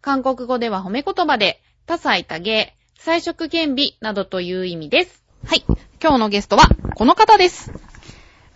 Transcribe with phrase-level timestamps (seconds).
[0.00, 5.22] 韓国語では褒め言葉で、多彩多芸、彩色兼美などという意味です。
[5.44, 5.64] はい。
[6.00, 7.72] 今日のゲストは、この方です。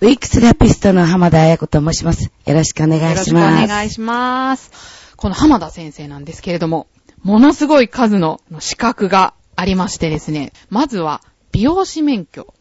[0.01, 2.25] ウィックスラピストの浜田彩子と申します。
[2.25, 3.69] よろしくお願いよろしくおします。
[3.69, 5.15] 願いします。
[5.17, 6.87] この浜田先生なんですけれども、
[7.23, 11.23] ものすごい数の資格がありましてですね、まずは
[11.53, 12.55] 美容師免許、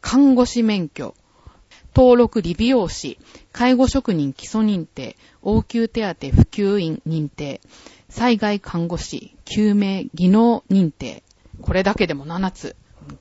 [0.00, 1.14] 看護師免許、
[1.94, 3.18] 登録理美容師、
[3.52, 7.60] 介護職人基礎認定、応急手当普及員認定、
[8.08, 11.22] 災害看護師、救命技能認定、
[11.62, 12.76] これだけでも7つ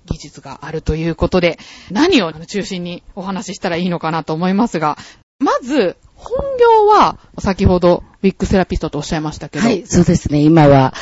[0.05, 1.59] 技術があるということで、
[1.91, 4.97] 何を中心にお話ししたらいいのかなと思いますが、
[5.39, 10.41] まず、本業は、先ほどウィッグセラピストとおっしゃいましたけど、はい、そうですね。
[10.41, 10.93] 今は、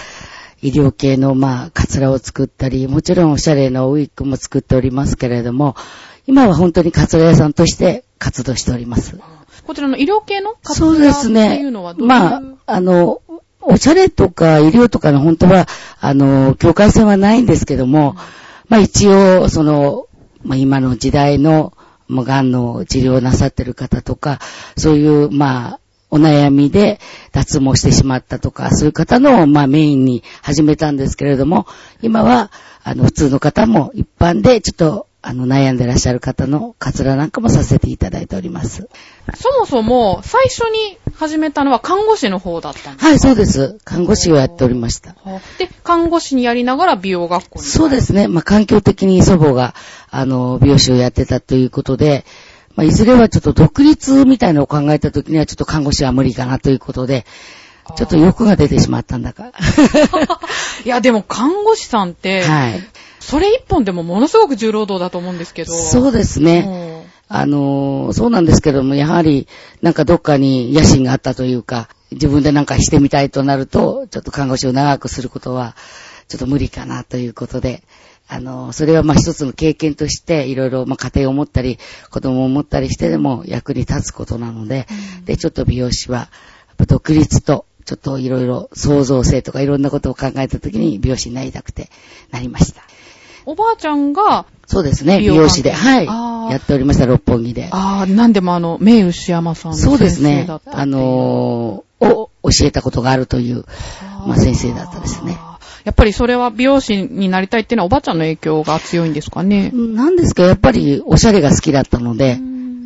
[0.61, 5.75] 医療系の、まあ、カツラを作ったり、もちろんおしゃれなウィッグも作っておりますけれども、
[6.27, 9.17] 今は本当にカツラ屋さんとして活動しております。
[9.66, 11.94] こちらの医療系の活動そうですってねいうのは。
[11.94, 13.22] どういう、まあ、あの、
[13.67, 15.67] おしゃれとか医療とかの本当は、
[15.99, 18.16] あの、境界線はないんですけども、
[18.69, 20.08] まあ一応、その、
[20.44, 21.73] まあ今の時代の、
[22.08, 24.39] まあ、癌の治療をなさってる方とか、
[24.77, 25.80] そういう、まあ、
[26.11, 26.99] お悩みで
[27.31, 31.66] 脱毛してしまったとか、そういう方の、まあメインに始めたんですけれども、
[32.02, 32.52] 今は、
[32.83, 38.87] あの、普通の方も一般で、ちょっと、あの、悩んでらっしゃる方のカツラなんかもさせていただいております。
[39.35, 43.07] そもそも最初に始めたのは看護師の方だったんですか？
[43.07, 43.79] はい、そうです。
[43.83, 45.15] 看護師をやっておりました。
[45.23, 47.65] はで、看護師にやりながら美容学校に。
[47.65, 48.27] そうですね。
[48.27, 49.73] まあ、環境的に祖母が、
[50.11, 52.23] あの、美容師をやってたということで、
[52.75, 57.25] まあ、いずれはちょっと独立みたいなのを考えたときには、ちょっと看護師は無理かなということで、
[57.97, 59.52] ちょっと欲が出てしまったんだか。
[60.85, 62.83] いや、でも看護師さんって、はい。
[63.25, 65.73] それ一本でもものすごく重労働だと思うんですけど。
[65.73, 66.61] そうですね。
[66.61, 67.08] ね。
[67.27, 69.47] あの、そうなんですけども、やはり、
[69.81, 75.75] なんかどっかに野心があったというか、自分でなんかしてみたいとなると、ちょっと看護師を長くすることは、
[76.27, 77.81] ちょっと無理かなということで、
[78.27, 81.80] あの、それはまあ一つの経験として、いろいろまあ家庭を持ったり、
[82.11, 84.85] 子供を持ったりしてでも役に立つことなので、
[85.25, 86.30] で、ちょっと美容師は、
[86.87, 91.89] 独立と、ちょっといろいろ創造性とかいろんなことを考えたときに美容師になりたくて
[92.31, 92.81] なりました。
[93.45, 96.06] おばあちゃんが、そうですね、美容師で、はい。
[96.52, 97.70] やっておりました、六本木で。
[97.72, 100.61] ああ、なんでもあの、名牛山さんのそうです先生ねだっ。
[100.64, 103.66] たっていうあのーを教えたことがあるという、
[104.28, 105.38] まあ先生だったですね。
[105.86, 109.72] やっぱりそれは美容師になりたいっていうのはおばあちゃんの影響が強いんですかね。
[109.72, 112.39] なんですか、やっぱりおしゃれが好きだったので、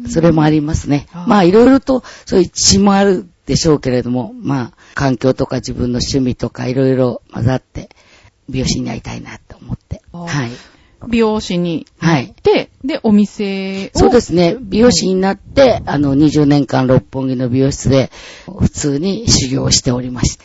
[0.10, 1.20] それもありますねあ。
[1.20, 7.90] ーまあいろいろと、そういう血もあるでしょうけれども、まあ環境とか自分の趣味とかいろいろ混ざって、
[8.50, 10.02] 美容師になりたいなと思って。
[10.12, 10.52] はい。
[11.08, 12.28] 美容師にはい。
[12.28, 13.90] 行って、で、お店を。
[13.98, 14.58] そうですね。
[14.60, 18.12] 美容師になって、あの、20年間六本木の美容室で、
[18.46, 20.44] 普通に修行をしておりました。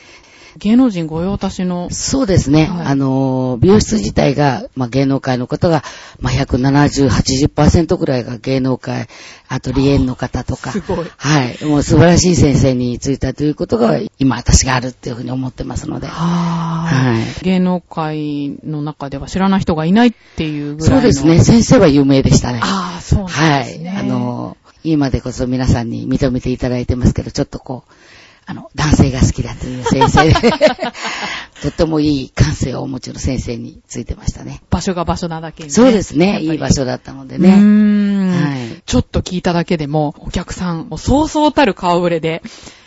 [0.59, 1.88] 芸能人御用達の。
[1.91, 2.66] そうですね。
[2.66, 5.82] はいあのー、美容室自体が、まあ、芸能界の方が、
[6.20, 9.09] まあ、170、80%くらいが芸能界、
[9.48, 10.70] アトリエの方とか。
[10.72, 11.65] すごいはい。
[11.65, 16.06] もう素晴らしい先生についたということが、今私があるっていうふうに思ってますので。
[16.06, 17.44] ははい。
[17.44, 20.97] 芸能界の中では知らない人がいないっていうぐらいの。
[20.97, 21.41] そうですね。。
[21.42, 22.60] 先生は有名でしたね。
[22.62, 23.26] ああ、そう。
[23.26, 23.97] ですね。
[23.98, 27.92] あのー、今でこそ皆さんに認めていただいてますけど、ちょっとこう、
[28.47, 30.34] あの、男性が好きだという先生で、
[31.62, 34.62] とってもいい感性をお持ちの先生についてましたね。
[34.71, 36.41] 場所が場所なだけに、そうですね。
[36.41, 37.56] いい場所所だったのでうーね。
[37.56, 42.43] ん、はいちょっと聞いただけでも、お客さん、もうそうそうたる顔ぶれで、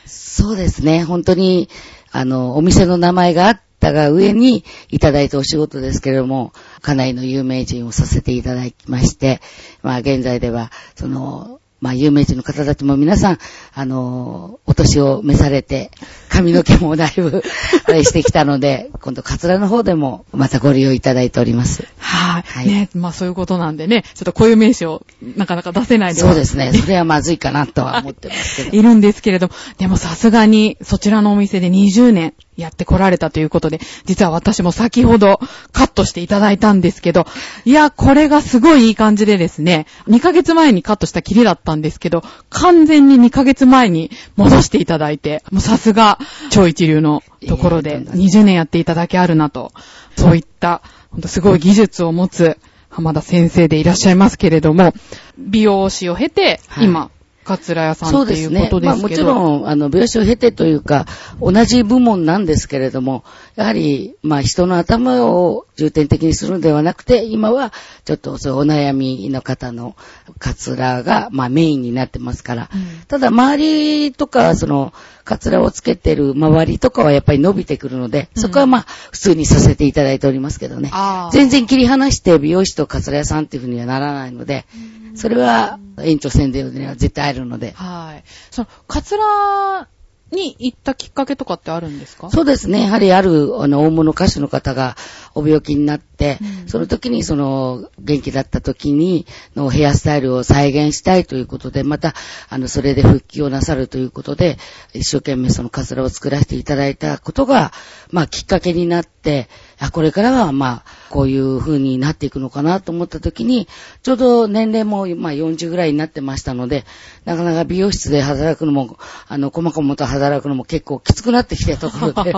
[0.05, 1.03] そうですね。
[1.03, 1.69] 本当に、
[2.11, 9.41] あの、お店の名前があったが上にいただいたお仕事ですけれども、家内の有名人をさせていただきまして、
[9.81, 13.37] まあ現在では、その、まあ有名人の方たちも皆さん、
[13.73, 15.91] あの、お年を召されて、
[16.29, 17.43] 髪の毛もだいぶ、
[17.87, 21.87] あ れしてきたので、今度カツラの方でもまたご利用いただいております。
[21.99, 26.73] はい、はいね、まあそういうことなんでね、ちょっと固有名詞をなかなか出せないではそうですね。
[26.73, 28.75] それはまずいかなとは思ってますけど。
[28.77, 35.39] いるんですけれども、でもさすがにそちらのお店で20年やってこられたということで、実は私も先ほど
[35.71, 37.25] カットしていただいたんですけど、
[37.65, 46.17] いや、これがすごいいい感じでですね、2ヶ月前にカットしたきりだったんですけど、完全に2ヶ月前に戻していただいて、もうさすが
[46.49, 49.71] 超一流のところで20年やっていただけあるなと、
[50.17, 50.81] そういった、
[51.11, 52.57] ほんとすごい技術を持つ
[52.89, 54.93] 浜田先生でいらっしゃいますけれども、
[55.37, 57.11] 美容師を経て、今、
[57.47, 58.91] カツラ屋さんっていうことですけど。
[58.91, 61.05] まあもちろん、あの、美容師を経てというか、
[61.41, 63.23] 同じ部門なんですけれども、
[63.57, 67.73] やはり、まあ人の頭を重点的にするのではなくて、今は
[68.05, 69.95] ちょっとそういうお悩みの方の
[70.37, 74.93] カツラが、まあメインになってますから、うん、ただ周りとか、その、
[75.23, 78.81] カツラをつけてる周りとかはやっぱり伸びてくるので、そこはまあ
[79.11, 80.91] 普通にさせていただいておりますけどね。
[81.31, 84.67] 全然切り離して美容師とカツラ屋さんっていうふうにはならないので、
[85.15, 87.71] それは延長線では絶対あるので。
[87.71, 88.23] はい。
[88.51, 89.87] その、カツラ
[90.31, 92.29] に行ったきっかけとかってあるんですか？
[92.29, 92.83] そうですね。
[92.83, 94.95] やはりある、あの、大物歌手の方が
[95.35, 99.25] お病気になって、うん、その時にその、元気だった時に、
[99.55, 102.13] のヘアスタイルを再現したいということで、また、
[102.49, 104.57] あの、それで復帰をなさるということで、
[104.93, 107.71] 一生懸命そのカツラを作らせていただいたことが、
[108.11, 113.67] まあ、きっかけになって、あ、これからは、まあ、こういう風になっていくのかなと思った時に、
[114.01, 116.83] ちょうど年齢も、まあ、40ぐらいになってましたので、
[117.25, 118.97] なかなか美容室で働くのも、
[119.27, 122.33] あの、細々と働くのも結構きつくなってきたところで、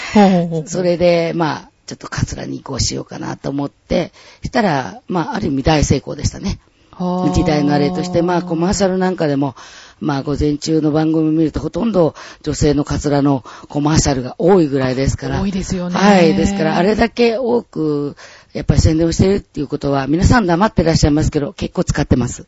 [0.66, 4.12] それで、まあ、ちょっとカツラに移行しようかなと思って、
[4.42, 6.58] したら、まあ、ある意味大成功でしたね。
[6.98, 9.54] 時代のあれとして、まあ、コマーシャルなんかでも、
[10.00, 15.40] まあ、午前中の番組を見ると、ほとんど女性のカツラのコマーシャルが多いぐらいですから。
[15.40, 15.96] 多いですよね。
[15.96, 16.34] はい。
[16.34, 18.16] ですから、あれだけ多く、
[18.52, 22.46] やっぱり宣伝をしているっていうことは、皆さん黙ってらっしゃいますけど、結構使ってます。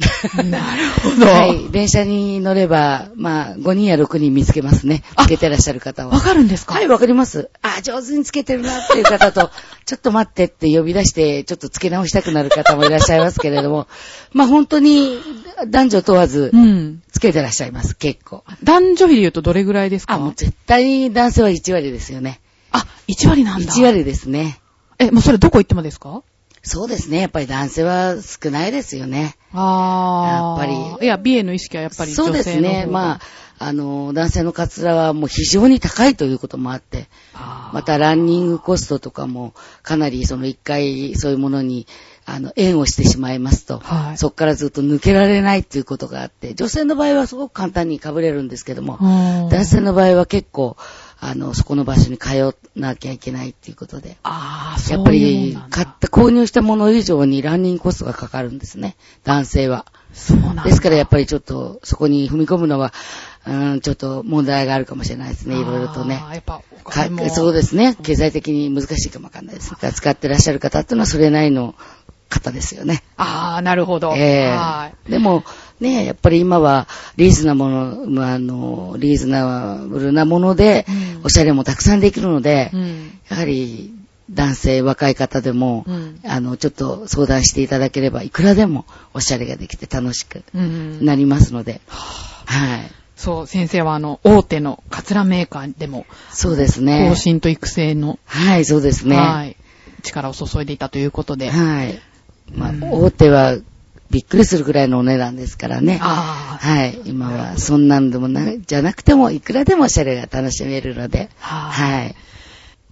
[0.44, 1.26] なるほど。
[1.26, 1.70] はい。
[1.70, 5.02] 電車に乗れば、まあ、5人や6人見つけますね。
[5.18, 6.14] つけてらっしゃる方は。
[6.14, 6.74] わかるんですか？
[6.74, 7.50] はい、わかります。
[7.62, 9.50] あ、上手につけてるなっていう方と、
[9.86, 13.88] ちょっと待ってって呼び出して、ちょっとつけ直したくなる方もいらっしゃいますけれども、
[14.32, 15.18] まあ本当に
[15.68, 16.52] 男女問わず、
[17.12, 18.44] つけてらっしゃいます、結構。
[18.62, 20.14] 男女比で言うとどれぐらいですか？
[20.14, 22.40] あ、もう絶対に男性は1割ですよね。
[22.72, 23.72] あ、1割なんだ。
[23.72, 24.60] 1割ですね。
[24.98, 26.22] え、もうそれどこ行ってもですか？
[26.62, 27.20] そうですね。
[27.20, 29.34] やっぱり男性は少ないですよね。
[29.52, 30.64] ああ。
[30.64, 31.06] やっぱり。
[31.06, 32.86] いや、美への意識はやっぱりそうですね。
[32.88, 33.20] まあ、
[33.58, 37.08] あの、男性のカツラはもう非常に高いということもあって、
[37.72, 39.52] またランニングコストとかも
[39.82, 41.86] かなりその一回そういうものに
[42.32, 48.98] あの、縁をしてしまいますと、はい、そこからずっと抜けられないっていうことがあって、女性の場合はすごく簡単に被れるんですけども、
[49.50, 50.76] 男性の場合は結構、
[51.20, 54.16] あの、そこの場所に通わなきゃいけないっていうことで。
[54.22, 58.96] ああ、そうやっぱり、買った購入したもの以上にランニングコストがかかるんですね。
[59.24, 59.84] 男性は。
[60.14, 62.92] そうなんですからやっぱりちょっと、そこに踏み込むのは、
[63.46, 65.58] うん、ちょっと問題があるかもしれないですね。
[65.58, 66.22] いろいろとね。
[66.32, 66.62] やっぱ
[67.30, 67.96] そうですね。
[68.02, 69.74] 経済的に難しいかもわかんないです。
[69.92, 71.74] 使ってらっしゃる方っていうのはそれなりの
[72.30, 73.02] 方ですよね。
[73.16, 74.14] ああ、なるほど。
[74.16, 75.10] ええー、はい。
[75.10, 75.44] でも、
[75.80, 76.86] ね、やっぱり今は
[77.16, 80.86] リーズナブル、あの、リーズナブルなもので、
[81.24, 83.92] おしゃれもたくさんできるので、うん、やはり
[84.30, 88.84] 男性、若い方でも、うん、あの、ちょっと相談していただければ、いくらでも
[89.14, 92.90] おしゃれができて楽しくなりますので、はい。
[93.16, 97.08] そう、先生はあの、大手のカツラメーカーでも、そうですね。
[97.10, 99.16] 更新と育成の、はい、そうですね。
[99.16, 99.56] はい。
[100.02, 101.50] 力を注いでいたということで。
[101.50, 102.00] はい。
[102.54, 103.56] まあ、大手は
[104.10, 105.98] びっくりするぐらいのお値段ですからね。
[105.98, 107.00] はい。
[107.04, 111.30] 今はそんなんでもな、じゃなくても、いくらでもおしゃれが楽しめるので。
[111.38, 112.16] はい。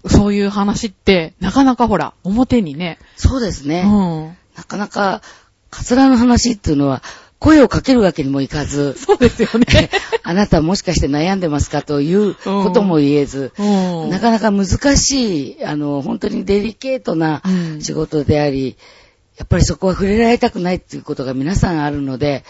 [0.09, 2.99] そういう話って、なかなかほら、表にね。
[3.17, 3.83] そうですね。
[3.85, 4.37] うん。
[4.57, 5.23] なかなか、
[5.71, 7.03] カツラの話っていうのは、
[7.41, 8.95] 声をかけるわけにもいかず。
[8.95, 9.91] そうですよね。
[10.23, 17.43] あなたもしかして悩んでますかということも言えず、うん、なかなか難しい、あの、本当にデリケートな
[17.81, 19.08] 仕事であり、うん
[19.39, 22.45] やっぱりそこは触れられたくないっていうことが皆さんあるので、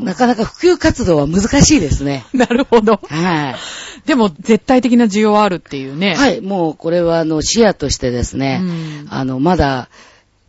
[0.00, 2.26] なかなか普及活動は難しいですね。
[2.34, 3.00] なるほど。
[3.08, 3.54] はい。
[4.06, 6.14] でも、絶対的な需要はあるっていうね。
[6.14, 9.88] はい、もうこれは、あの、視野としてですね、うん、あの、まだ、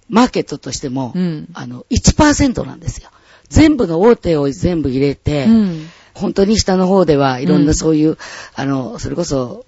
[0.09, 3.09] マーケットとしても、うん、あの、1%なんですよ。
[3.49, 8.17] 全部の大手を全部入れて、うん、本当に下の方ではいろんなそういう、
[8.55, 9.65] あの、それこそ、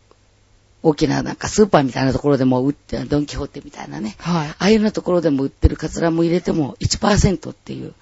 [0.87, 4.15] 大きななんかスーパーみたいなところでも売って、ドンキホーテみたいなね。
[4.19, 4.47] はい。
[4.47, 7.93] ああいうようなところでも売ってるカツラも入れても1%っていう。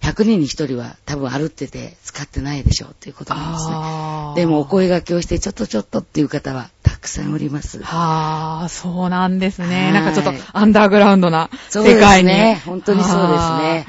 [0.00, 3.74] 100人に1人は多分歩ってて使ってないでしょうっていうことなんですね。
[4.34, 7.80] でもお声掛けをしてちょっとちょっとっていう方はたくさんおります。
[7.84, 9.92] はあ、そうなんですね。
[9.92, 12.30] なんかちょっとアンダーグラウンドな世界に。
[12.30, 12.62] そうですね。
[12.66, 13.86] 本当にそうですね。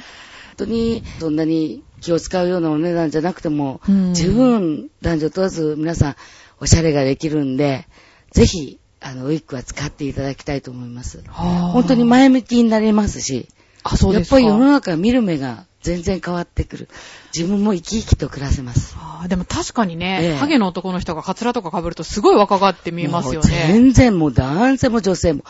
[0.49, 6.15] 本当にそんなに気を使うようなお値段じゃなくても、うん、十分男女問わず皆さん
[6.59, 7.87] おしゃれができるんで、
[8.33, 11.23] ぜひ、あの、ウィッグは使っていただきたいと思います。
[11.29, 13.47] 本本当に前向きになれますし、
[13.83, 14.39] あ、そうですか。
[14.39, 16.89] やっぱり世の中見る目が全然変わってくる。
[17.35, 18.95] 自分も生き生きと暮らせます。
[18.97, 23.65] あーでも確かにね、ええハゲの男の人がカツラとか被るとすごい若返って見えますよね。
[23.67, 25.43] 全然もう男性も女性も。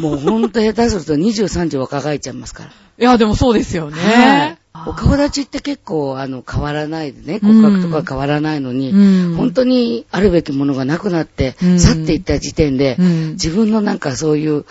[0.00, 2.70] もうほんと下手すると23時若返っちゃいますから。
[2.98, 3.98] いや、でもそうですよね。
[4.00, 4.58] はい。
[4.86, 9.36] お顔立ちって結構、あの、変わらないでね、骨格とか変わらないのに、うん。
[9.36, 11.80] 本当にあるべきものがなくなって、うん。
[11.80, 13.30] 去っていった時点で、うん。
[13.32, 14.64] 自分のなんかそういう、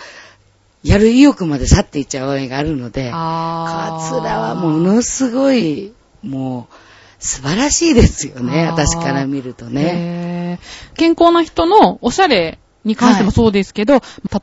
[0.82, 5.92] やる意欲まで去っていっちゃう場合があるので、カツラはものすごい、
[6.22, 6.74] もう、
[7.18, 10.60] 素晴らしいですよね、私から見るとね。
[10.96, 13.94] 健康な人のおしゃれに関してもそうですけど、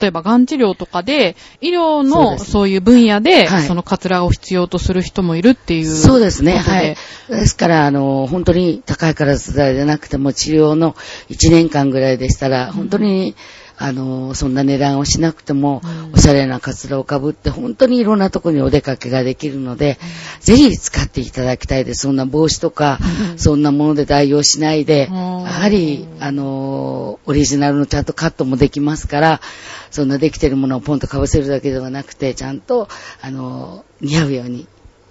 [0.01, 5.85] 例えばがん治療とかで、医療のそういう分野で、はいそのカツラを必要とする人もいるっていう。
[5.85, 6.95] そうですね、はい。
[7.29, 10.95] ですから、あの、本当に高いからつらでなくても治療の
[11.29, 13.35] 1年間ぐらいでしたら、本当に、
[13.81, 16.13] あの、そんな値段をしなくても、うん。
[16.13, 19.97] おしゃれなカツラをかぶって、本当にいろんなとこにお出かけができるので、
[20.39, 22.01] ぜひ使っていただきたいです。
[22.03, 22.99] そんな帽子とか、
[23.37, 25.15] そんなもので代用しないで、うん。
[25.15, 29.41] やはり、あの、オリジナルのちゃんとカットもできますから、
[29.89, 32.87] そんなできてるものをポンとかぶせるだけではなくて、ちゃんと、
[33.21, 34.67] あの、似合うように、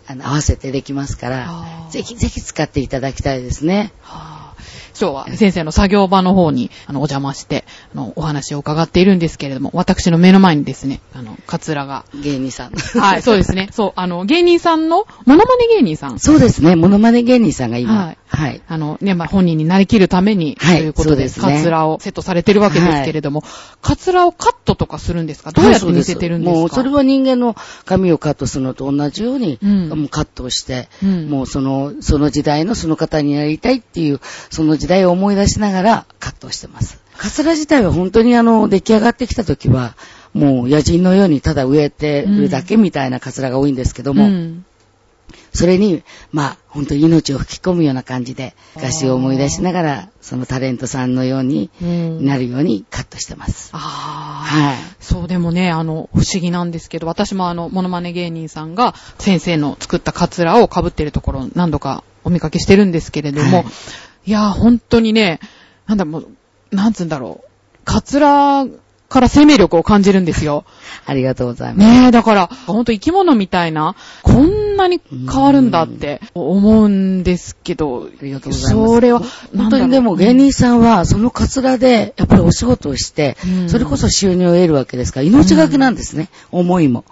[0.07, 3.93] あの、合わせてできますからぜひぜひ使っていただきたいですね。
[5.07, 7.65] はあ今日は先生の作業場の方にあのお邪魔して
[7.95, 12.05] あのお話を伺っているんですけれども、私の目の前にですね、あの、カツラが。
[12.15, 12.73] 芸人さん。
[12.73, 13.69] はい、そうですね。
[13.73, 16.19] そう、あの、芸人さんの、モノマネ芸人さん。
[16.19, 16.77] そうですね。
[16.77, 18.63] モノマネ芸人さんが今、はいはい。
[18.69, 23.43] あの、ね、まあ、本人になりきるために、はいということで、でカツラをセットされてるわけですけれども、
[23.83, 25.51] カツラをカットとかするんですか？
[25.51, 37.01] どうやって見せてるんですか、もうそれは人間の髪をカットするのと同じように、うんもうカットをして、うんもうその、その時代のその方になりたいっていう、その時代を思い出しながらカットをしてます。
[37.17, 39.95] カツラ自体は本当にあの、出来上がってきた時は、
[40.33, 44.65] もう野人のようにただ植えてるだけみたいなカツラが多いんですけども、うん
[45.53, 53.71] それに、まあ、本当に命を吹き込むような感じで、昔を思い出しながら、そのタレントさんのようにうんなるようにカットしてます。
[53.73, 53.81] ああ。
[54.45, 54.77] はい。
[55.01, 63.67] そう、でもね、あの、不思議なんですけど、私もあの、モノマネ芸人さんが、先生の作ったカツラを被ってるところ、何度かお見かけしてるんですけれども、はい
[64.31, 65.41] い、やー、本当にね、
[65.89, 66.29] なんだ、もう、
[66.71, 67.49] なんつうんだろう、
[67.85, 68.65] カツラ
[69.09, 70.65] から生命力を感じるんですよ。
[71.05, 72.01] ありがとうございます。
[72.01, 78.95] ねえ、だから、ほんと生き物みたいな、こんなに変わるんだって思うんですけど、ありがとうございます。
[78.95, 79.21] それは、
[79.57, 87.05] 本当にでも芸人さんは、そのカツラで、やっぱりお仕事をしてうん、それこそ収入を得るわけですから、命がけなんですね、思いも。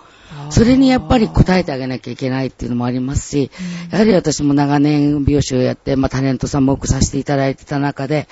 [0.50, 3.50] それにやっぱり応えてあげなきゃいけないっていうのもありますし、
[3.90, 8.26] やはり私も長年美容師をやって、まあタレントさんも多くさせていただいてた中で、やっ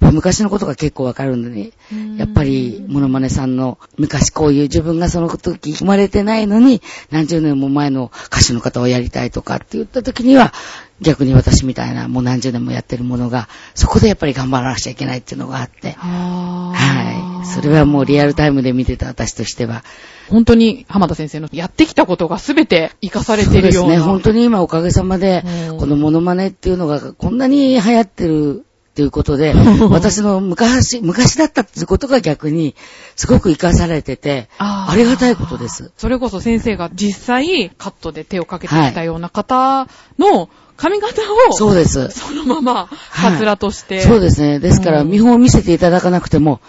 [0.00, 1.72] ぱ昔のことが結構わかるのに、
[2.16, 10.52] やっぱりモノマネさんの昔こういう自分がその時生まれてないのに、何十年も前の歌手の方をやりたいとかって言った時には、
[11.00, 17.46] 逆に私みたいなもう何十年もやってるものが、そこでやっぱり頑張らなくちゃいけないっていうのがあって、ははい。
[17.46, 19.84] それはもうリアルタイムで見てた私としては、
[20.30, 23.72] 本当に浜田先生のやってきたことが全て活かされているような。
[23.72, 24.04] そうですね。
[24.04, 29.54] 本当に今おかげさまでうん、このモノマネっていうのがこんなに流行ってるっていうことで、
[29.90, 32.74] 私の昔、昔だったっていうことが逆に
[33.14, 35.92] すごく活かされてて、ありがたいことです。
[35.96, 39.86] それこそ先生が実際カットで手をかけてきたような方
[40.18, 42.10] の髪型を、そうです。
[42.10, 44.02] そのままはいカツラとして。
[44.02, 44.58] そうですね。
[44.58, 46.60] ですから、うん見本を見せていただかなくても、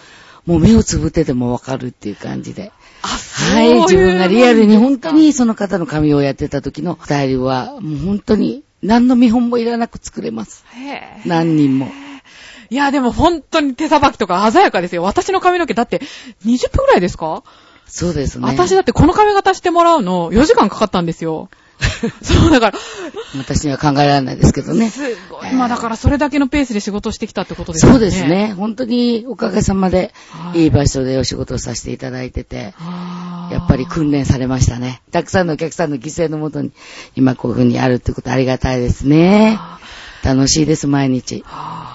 [0.46, 2.72] もう目をつぶっててもわかるっていう感じで。
[3.02, 3.74] あ、はい。
[3.82, 10.64] 自分がリアルに本当にその方の髪をやってた時のスタイルは、もう本当に何の見本もいらなく作れます。
[11.26, 11.90] 何人も。
[12.70, 15.02] いや、でも本当に手さばきとか鮮やかですよ。
[15.02, 16.00] 私の髪の毛だって
[16.46, 17.42] 20分くらいですか、
[17.86, 18.46] そうですね。
[18.46, 21.48] 私だってこの髪型してもらうの4時間かかったんですよ。
[22.22, 22.78] そう、だから、
[23.36, 24.90] 私には考えられないですけどね。
[24.90, 25.52] すごい。
[25.52, 27.98] まあだからそれだけのペースで仕事してきたってことですよね。
[27.98, 28.24] そうです。
[28.26, 28.54] ね。
[28.56, 32.74] 本当におかげさまではいいい場所でお仕事をさせていただいてて、
[33.50, 35.02] やっぱり訓練されましたね。
[35.10, 36.70] たくさんのお客さんの犠牲のもとに
[37.16, 39.58] 今こういう風にあるってことありがたいですね。
[40.22, 41.42] 楽しいです、毎日。
[41.46, 41.89] はあ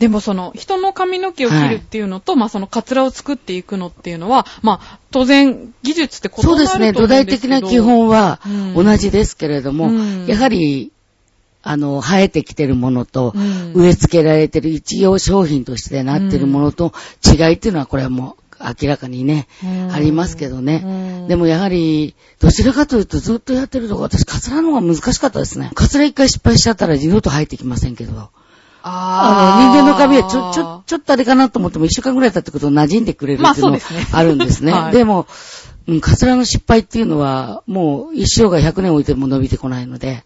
[0.00, 6.92] でもその人の髪の毛を切るっていうのと、まあそのカツラを作っていくのっていうのは、まあ当然技術って異なると思そうですね。
[6.94, 10.90] 土台的な基本はうん同じですけれども、うんやはり、
[11.62, 20.80] あの、生えてきてるものと、うん植え付けられてる一応商品としてなってるものと違いっていうのはこれはもう明らかにね、うんありますけどね。
[20.82, 20.88] う
[21.26, 25.72] んでもやはり、どちらかというとずっとやってると私カツラの方が難しかったですね。
[25.74, 28.30] カツラ一回失敗しちゃったら二度と生えてきませんけど。
[28.82, 34.72] あの、人間の髪はちょ、ちょ、ちょっとあれかなと思っても一週間ぐらい経ってくると馴染んでくれるまあっていうのそうですねあるんですね。
[34.72, 35.26] はいでも、
[35.86, 40.24] うん、カツラの失敗っていうのは、もう一生が100年置いても伸びてこないので、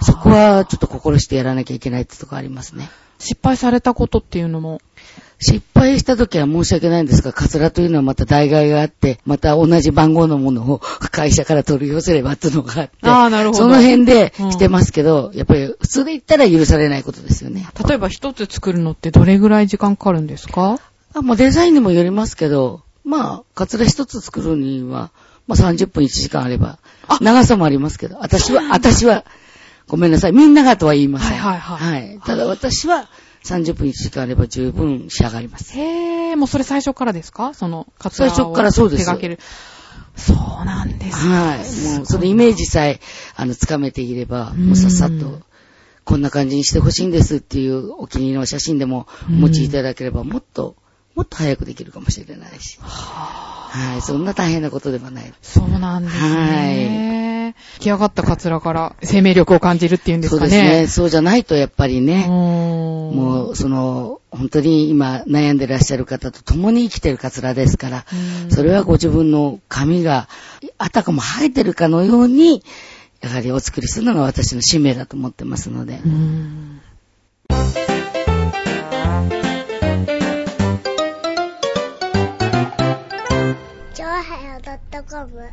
[0.00, 2.90] そこはちょっと心してやらなきゃいけないってとこありますね。
[3.18, 4.80] 失敗されたことっていうのも？
[5.42, 10.78] 失敗した時は申し訳ないんですが、カツラというのはまた代替があって、また同じ番号のものを
[11.10, 17.66] 会社から取り寄せればっていうのがあって、あーなるほどその辺でうんしてますけど、やっぱり普通で言ったら許されないことですよね。
[17.86, 20.78] 例えば一つ作るのってどれぐらい時間かかるんですか？
[21.14, 25.10] あもうデザインにもよりますけど、まあ、カツラ一つ作るには、
[25.48, 29.24] まあ30分1時間あればあ、長さもありますけど、私は、私は、
[29.88, 30.32] ごめんなさい。
[30.32, 31.38] みんながとは言いません。
[31.38, 32.20] はいはいはいはい。
[32.24, 33.08] ただ私は
[33.44, 35.76] 30分1時間あれば十分仕上がります。
[35.78, 37.54] へー、もうそれ最初からですか？
[37.54, 39.38] その、カツラを最初からそうです手掛ける。
[40.16, 41.58] そうなんですねはい。
[41.96, 43.00] もう、そのイメージさえ、
[43.34, 45.40] あの、つかめていれば、もうさっさと、
[46.04, 50.76] こんな感じにしてほしいんですっていうお気に入りの写真でもお持ちいただければ、もっと、
[51.14, 52.78] もっと早くできるかもしれないし。
[52.82, 54.02] はい。
[54.02, 55.32] そんな大変なことではない。
[55.42, 57.31] そうなんですね。
[57.78, 60.80] 出来上がったカツラから生命力を感じるっていうんですかそうですね。
[60.82, 60.86] ね。
[60.86, 68.04] そうじゃないと、やっぱりね、ももう、その、本当に今悩んでらっしゃる方と共に生きてるカツラですから、
[68.50, 70.28] それはご自分の髪が
[70.78, 72.62] あたかも生えてるかのように、
[73.20, 76.00] やはりお作りするのが私の使命だと思ってますので。
[84.92, 85.50] はよ .com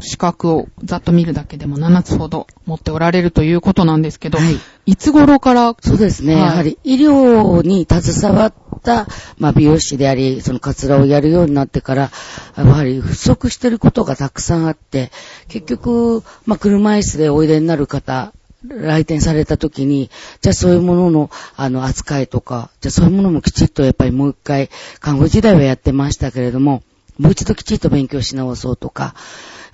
[0.00, 4.56] 資格をざっと見るだけでも7つほど持っておられるということなんですけど、はい。
[4.86, 6.34] いつ頃から、そうですね。
[6.34, 6.42] はい。
[6.42, 9.06] やはり医療に携わった、
[9.38, 12.10] まあ、美容師であり、そのカツラをやるようになってから、
[12.56, 15.10] やはり不足してることがたくさんあって、
[15.48, 18.32] 結局、まあ、車椅子でおいでになる方、
[18.64, 20.10] 来店された時に、
[20.42, 24.68] じゃあそういうものの、あの、扱いとか、じゃあそういうものもきちっとやっぱりもう一回、
[25.00, 26.82] 看護時代はやってましたけれども、
[27.20, 29.14] もう一度きちっと勉強し直そうとか、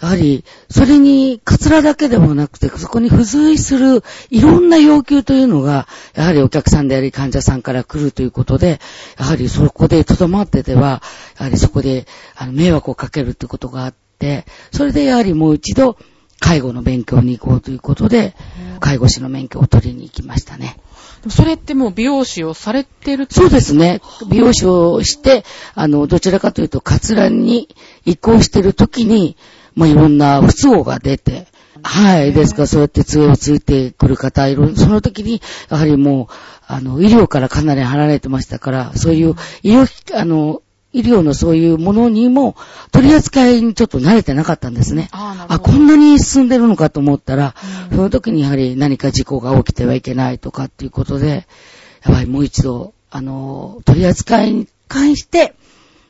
[0.02, 8.80] やはり、それに、カツラだけでもなくて、そこに付随するいろんな要求というのが、やはりお客さんであり患者さんから来るということで、
[9.18, 11.02] やはりそこで留まってては、
[11.38, 15.96] やはりそこで、あの、迷惑をかけるということがあって、それでやはりもう一度、
[16.40, 18.34] 介護の勉強に行こうということで、
[18.80, 20.76] 介護士の免許を取りに行きましたね。
[21.28, 24.00] それってもう美容師をされてるそうですね。
[24.28, 27.68] 美容師をして、あの、どちらかというと、カツラに
[28.04, 29.36] 移行してる時に、
[29.74, 31.46] まあ、いろんな不都合が出て、
[31.82, 32.32] はい。
[32.32, 36.34] ですから、そうやって杖をついてくる方、いろその時に、やはりもう、
[36.66, 40.62] あの、医療からかなり離れてましたから、そういう医療機、あの、
[40.96, 42.56] 医療のそういうものにも、
[42.90, 45.08] 取り扱いにちょっと慣れてなかったんですね。
[45.12, 47.54] ああ、こんなに進んでるのかと思ったら、
[47.90, 51.46] その時にやはり何か事故が起きてはいけないとかっていうことで、
[52.06, 55.54] やはりもう一度、あの、取り扱いに関して、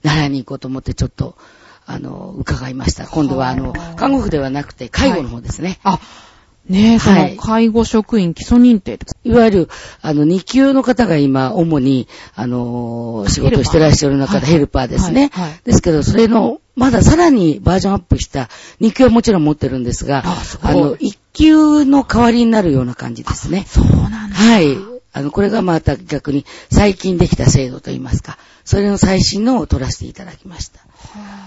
[0.04, 1.36] 習いに行こうと思ってちょっと、
[1.84, 3.08] あの、伺いました。
[3.08, 5.80] 今度は、あの、看護婦ではなくて、介護の方ですね。
[5.82, 5.98] あ、
[6.68, 9.68] ねえ、そはいの介護職員基礎認定っていわゆる、
[10.02, 15.30] あの、2級の方が今、主に、あの、仕事をしてらっしゃる中でヘルパーですね。
[15.32, 18.48] はいはいですけど、それの、まださらにバージョンアップした
[18.80, 23.64] 2級はもちろん持ってるんですが、あすごいの、1級の代わりになるような感じですね。
[23.66, 24.36] そうなんだ。
[24.36, 24.76] はい。
[25.16, 30.80] あの、これがまた逆に最近できた制度といいますか、それの最新のを取らせていただきました。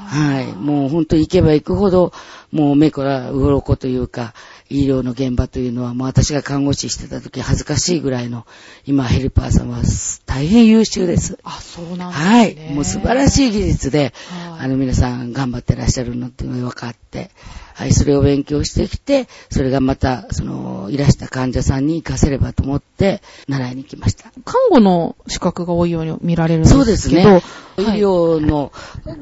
[0.07, 0.47] はい。
[0.53, 2.11] もう本当行けば行くほど、
[2.51, 4.33] もう目から鱗というか、
[4.69, 8.45] 医療の現場というのは、もう私が看護師してた時恥ずかしいぐらいの、
[8.85, 9.81] 今ヘルパーさんは
[10.25, 11.37] 大変優秀です。
[11.43, 12.29] あ、そうなんですね。
[12.29, 12.73] はい。
[12.75, 17.31] もう素晴らしい技術で、はいあの皆さん頑張ってらっしゃるのっていうのが分かって、
[17.79, 24.31] はい、それを勉強してきて、それがまた、その、いらした患者さんに活かせればと思って、習いに行きました。
[24.43, 26.83] 看護の資格が多いように見られるんですけど。
[26.83, 27.41] そうですね。
[27.77, 28.73] 医はい療の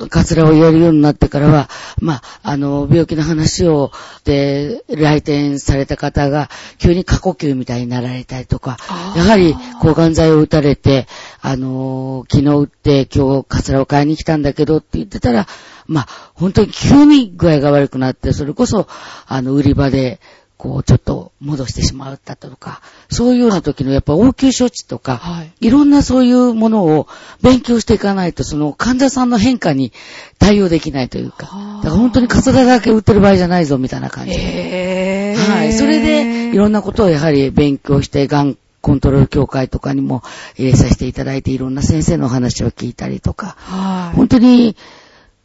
[0.09, 1.69] カツラをやるようになってからは、
[2.01, 3.91] まあ、あの、病気の話を、
[4.23, 8.77] で、来店された方が、急に過呼吸みたいになられたりとか
[9.15, 11.07] やはり抗がん剤を打たれて、
[11.41, 15.47] あの、昨日打って今日カツラを買いに来たんだけどって言ってたら、
[15.87, 18.87] まあ、本当に急に具合が悪くなって、それこそ、
[19.25, 20.19] あの、売り場で、
[20.57, 25.51] こう、ちょっと戻してしまったとか、そういうような時のやっぱ応急処置とか、はい。
[25.61, 27.07] いろんなそういうものを
[27.43, 29.93] 勉強していかないと、その患者さんの変化に
[30.39, 35.33] 対応できないというか、はあだから本当にカツラだけ売ってる場合じゃないぞ、みたいな感じで。
[35.33, 35.39] えー。
[35.39, 35.73] はい。
[35.73, 40.23] それで、いろんなことをやはり勉強して、がんコントロール協会とかにも
[40.55, 44.15] 入れさせていただいて、いろんな先生のお話を聞いたりとか、はい。
[44.15, 44.75] 本当に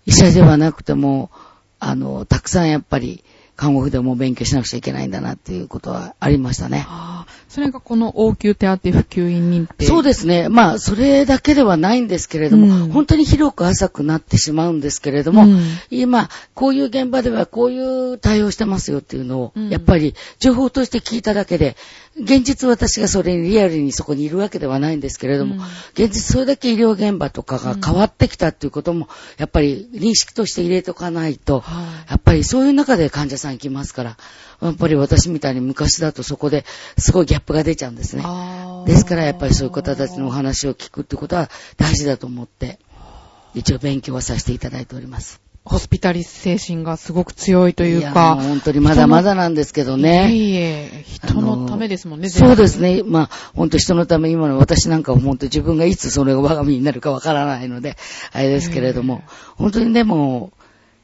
[0.06, 1.30] 医者ではなくても、
[1.78, 3.24] あの、たくさんやっぱり、
[3.56, 6.84] 看護婦でも勉強しなくちゃいけないんだなっていうことはありましたね。
[6.88, 9.84] あーそれがこの応急手当普及員認定。
[9.84, 10.48] そうですね。
[10.48, 15.60] まあ、それだけではないんですけれども、うん本当に広く浅くなってしまうんですけれども、うん
[15.90, 21.76] 今、こういう現場ではこういう対応してますよっていうのを、うんやっぱり情報として聞いただけで、
[22.14, 25.60] 現実私がそれにリアルにそこにいるわけではないんですけれども、うん
[25.94, 34.16] 現実それだけ医療現場とかが変わってきたっていうことも、やっぱり認識として入れとかないと、はいやっぱりそういう中で患者さん行きますから、
[34.60, 36.64] やっぱり私みたいに昔だとそこで
[36.98, 38.24] すごいギャップが出ちゃうんですね。
[38.86, 42.78] ですからやっぱりそういう方たちのお話を聞くってことは大事だと思って、
[43.54, 45.51] 一応勉強はさせていただいております。
[45.64, 48.34] ホスピタリス精神がすごく強いというやか。
[48.34, 50.32] もう本当にまだまだなんですけどね。
[50.32, 52.96] いえいえ、人のためですもんね、そうですね。
[52.96, 53.02] ね。
[53.04, 57.96] まあ、本当人のため、今の私なんかは本当自分がいつそれが我が身になるかわからないので、
[58.32, 59.22] あれですけれども、
[59.56, 60.52] 本当にでも、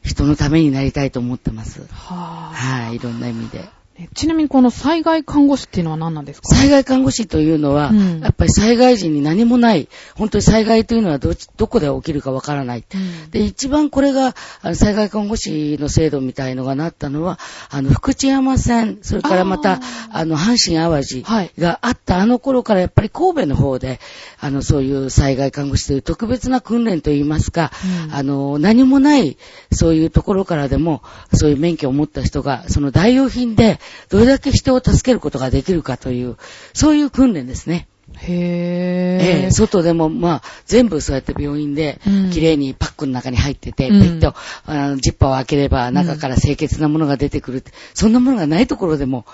[0.03, 1.83] 人のためになりたいと思ってます。
[1.90, 3.78] はあはい、いろんな意味で。
[4.00, 6.48] えちなみにこの災害看護師っていうのは何なんですか？
[6.54, 8.20] 災害看護師というのは、うん。
[8.20, 12.84] やっぱり災害時に何もない、本当に災害というのはどっちどこで起きるかわからない。
[12.94, 13.30] うん。
[13.30, 14.37] で、一番これが、
[14.74, 19.80] 災害看護師の制度みたいのがなったのは、あの、福知山線、それからまた、あ
[20.12, 21.52] あの、阪神淡路はい。
[21.58, 23.98] があったあの頃から、やっぱり神戸の方で、
[24.40, 27.72] あの、そういう災害看護師という特別な訓練といいますか、
[28.06, 28.14] うん。
[28.14, 29.38] あの、何もない、
[29.72, 31.02] そういうところからでも、
[31.34, 36.37] そういう免許を持った人が、その代用品で、どれだけ人を助けることができるかという、
[36.74, 37.88] そういう訓練ですね。
[38.16, 39.51] へえええ。
[39.51, 49.27] 外でも、まあ、全部そうやって病院でうん、綺麗にパックの中に入ってて、うんペッと、あのジッパーを開ければ、中から清潔なものが出てくるって、そんなものがないところでも、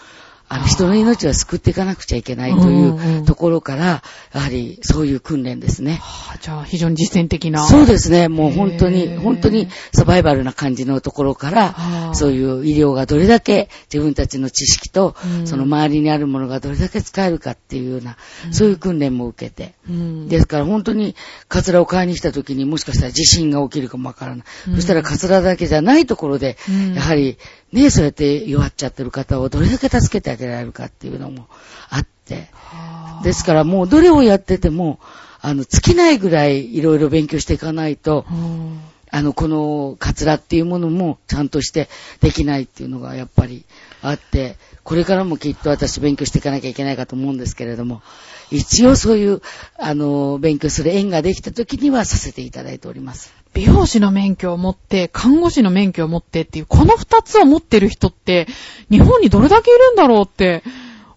[0.55, 2.89] あの、人の命は救っていかなくちゃいけないとい
[3.21, 5.99] うところから、やはり、そういう訓練ですね。
[6.01, 7.65] はあじゃあ、非常に実践的な。
[7.67, 8.29] そうですね。
[8.29, 18.17] もう本当に本当にサバイバルな感じのところかはら、あそういう医療がどれだけ自分たちの知識とう、んその周りにあるものがどれだけ使えるかっていうような、
[18.53, 20.29] そういう訓練も受けて、うん。
[20.29, 21.17] ですから本当に
[21.49, 24.47] カツラを買いに来た時にもしかしたら地震が起きるかもわからない。
[24.69, 27.39] うんそしたらカツラだけじゃないところで、うんやはり
[27.75, 31.47] ね、そうやって弱っちゃってる方をどれだけ助けてあげられるかっていうのも
[31.91, 32.49] あって。
[32.53, 34.99] はあですからもうどれをやってても、
[35.41, 38.81] あの、尽きないぐらいいろいろ勉強していかないと、うん
[39.15, 41.89] あの、このカツラっていうものもちゃんとして
[42.21, 43.65] できないっていうのがやっぱり
[44.03, 48.03] あって、これからもきっと私勉強していかなきゃいけないかと思うんですけれども、
[48.51, 49.41] 一応そういう、
[49.79, 53.44] あの、勉強する縁ができた時にはさせていただいております。
[53.55, 58.47] 美容師の免許を持って、看護師の免許を持ってっていう、この二つを持ってる人って、
[58.91, 60.63] 日本にどれだけいるんだろうって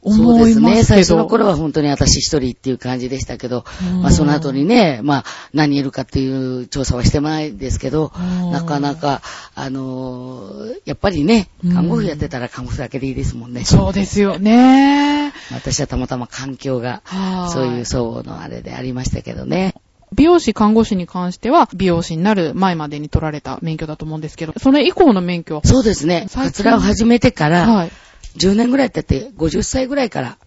[0.04, 0.69] そう思いますけど。
[0.69, 0.84] ですね。
[0.84, 9.21] 最初の頃は本当に私一人っていう感じでしたけど、うんまあその後にね、まあ何人いるかっていう調査はしてないですけどうん、なかなか、
[9.56, 13.63] あのーやっぱりねうん、看護婦やってたら看護婦だけでいいですもんね。
[13.63, 15.34] そうですよね。
[15.52, 19.76] 私はたまたま環境がは、いそういう層のあれでありましたけどね。
[20.13, 26.28] 美容師、看護師に関しては、美容師になる前までに取られた免許だと思うんですけど、それ以降の免許は、そうですね。
[26.34, 27.91] カツラを始めてから、はい。
[28.38, 30.38] 10年ぐらい経って、50歳ぐらいから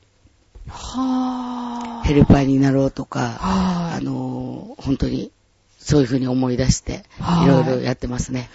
[0.68, 5.30] はぁヘルパーになろうとか、はあのー本当に、
[5.78, 8.48] そういうふうに思い出して、はいいろいろやってますね。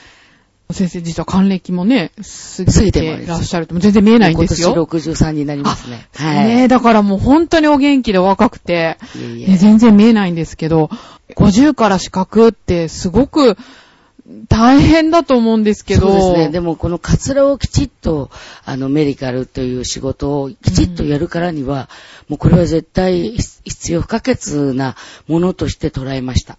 [0.69, 0.73] い。
[0.73, 4.73] 先生、実は還暦もね、過過ぎてらっしゃると、全然見えないんですよ。
[4.73, 6.07] 今年63になりますね。
[6.15, 6.47] はい。
[6.47, 10.89] ねえ、だからもう本当にお元気でお若くて、いえいえね全然見えないんですけど、
[11.35, 13.57] 50から資格ってすごく
[14.47, 16.07] 大変だと思うんですけど。
[16.07, 16.49] そうですね。
[16.49, 18.31] でも、このカツラをきちっと、
[18.65, 21.89] あの、メディカルという仕事をきちっとやるからには、
[22.27, 24.95] もうこれは絶対必要不可欠な
[25.27, 26.57] ものとして捉えました。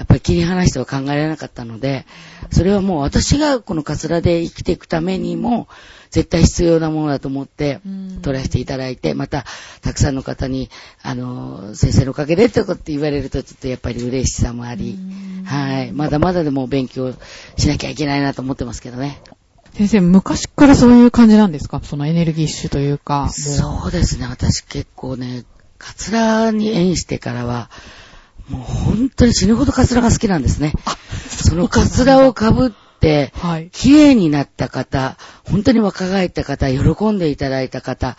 [0.00, 2.06] やっぱり切り離しては考えられなかったので、
[2.50, 5.68] それはもう私がこのカツラで生きていくためにも、
[6.10, 9.44] 絶対必要なものだと思ってうん、取らせていただいて、また、
[9.82, 10.70] たくさんの方に、
[11.02, 14.98] あの、先生のおかげでってこと言われると、ちょっとやっぱり嬉しさもあり、
[15.44, 15.92] はい。
[15.92, 17.12] まだまだでも勉強
[17.58, 19.20] しなきゃいけないなと思ってますけどね。
[19.74, 21.80] 先生、昔からそういう感じなんですか？
[21.84, 23.28] そのエネルギッシュというか。
[23.28, 24.26] そうですね。
[24.26, 25.44] 私結構ね、
[25.78, 27.70] カツラに縁してからは、
[28.50, 30.72] もう本当に死ぬほどカツラが好きなんですね。
[31.28, 33.70] そのカツラをかぶって、はい。
[33.70, 35.16] 綺麗になった方、
[35.48, 38.16] 本当に若返った方、喜んでいただいた方、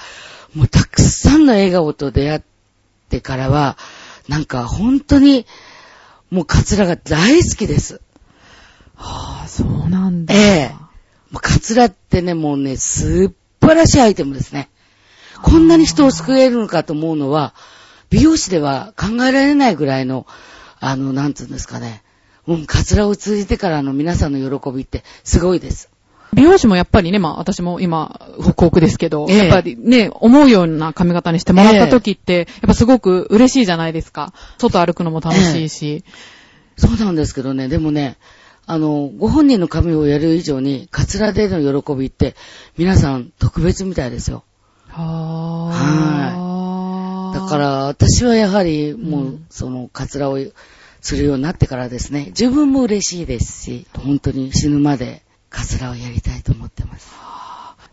[0.55, 2.41] もうたくさんの笑顔と出会っ
[3.09, 3.77] てからは、
[4.29, 5.45] なんか本当に、
[6.29, 8.01] もうカツラが大好きです。
[8.95, 10.33] はあ、そうなんだ。
[10.33, 10.75] ええ
[11.31, 14.69] もうカツラってね、もうね、素晴らしいアイテムですね。
[15.41, 17.53] こんなに人を救えるのかと思うのは、
[18.11, 20.27] 美容師では考えられないぐらいの、
[20.79, 22.03] あの、なんつうんですかね。
[22.45, 25.89] もうカツラを通じてからの皆さんの喜びってすごいです。
[26.33, 34.33] 美容師もやっぱりね、まあ私も今、ホクホクですけど、ええやっぱりね、思うような髪型にしてもらった時って、やっぱすごく嬉しいじゃないですか。
[34.57, 36.03] 外歩くのも楽しいし。
[36.77, 38.17] そうなんですけどね、でもね、
[38.65, 42.35] あの、ご本人の髪をやる以上に、カツラでの喜びって、
[42.77, 44.43] 皆さん特別みたいですよ。
[44.87, 46.10] はだ
[47.51, 50.37] から、私はやはり、もう、うんその、カツラを
[51.01, 57.11] するようになってからですね、自分も嬉しいですし、本当に死ぬまで、カツラをやりたいと思ってます。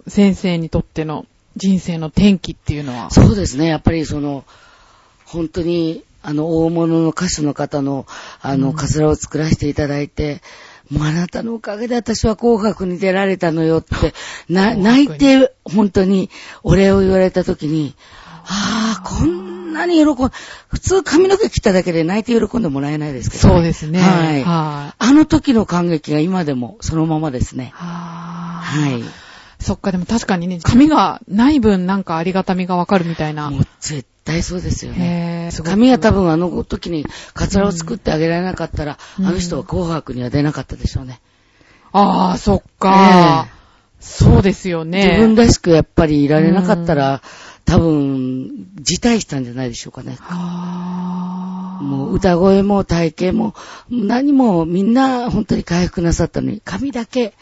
[0.06, 3.10] 先生にとっての人生の転機っていうのは？
[3.10, 4.44] そうですね、やっぱりその、
[5.26, 8.06] 本当に、あの、大物の歌手の方の、
[8.40, 10.40] あの、うんカツラを作らせていただいて、
[10.90, 14.14] もうあなたのおかげで私は紅白に出られたのよって、
[14.48, 16.30] な、紅泣いて、本当に
[16.62, 17.94] お礼を言われた時に、
[18.44, 19.47] ああ、こん
[19.78, 20.30] なに喜ん、
[20.68, 24.00] 普通髪の毛切っただけで泣いて喜んでもらえないですけど、そうですね。
[24.00, 24.44] はい。
[24.44, 24.94] はい。
[24.98, 27.72] あの時の感激が今でもそのままですね。
[27.74, 27.86] は
[28.62, 29.02] はい。
[29.60, 33.50] そっか、でも確かにね、髪がない分なんかありがたみがわかるみたいな。
[33.50, 35.50] もう絶対そうですよね。
[35.64, 41.20] 髪が多分あの時にカツラを作ってあげられなかったら、うんあの人は紅白には出なかったでしょうね。
[41.92, 43.48] ああ、そっか、
[44.00, 45.08] そうですよね。
[45.08, 47.22] 自分らしくやっぱりいられなかったら、
[47.68, 50.16] 多分、辞退したんじゃないでしょうかね。
[50.20, 51.82] はあ。
[51.82, 53.54] もう歌声も体型も
[53.88, 57.34] 何もみんな本当に回復なさったのに、髪だけ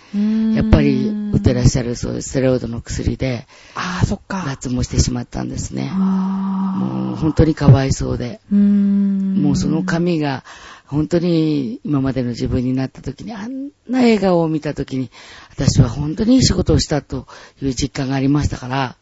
[0.54, 4.44] やっぱり打ってらっしゃるそういうステロイドの薬でああ、そっか。
[4.46, 5.90] 脱毛してしまったんですね。
[5.90, 8.40] あもう本当にかわいそうで。
[8.52, 8.54] う。
[8.54, 10.44] もうその髪が
[10.86, 15.10] 本当に今までの自分になった時に、あんな笑顔を見た時に、
[15.50, 17.26] 私は本当にいい仕事をしたと
[17.62, 18.96] いう実感がありましたから。